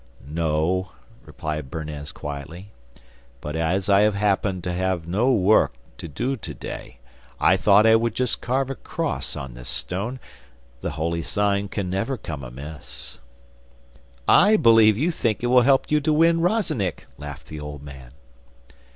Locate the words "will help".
15.53-15.91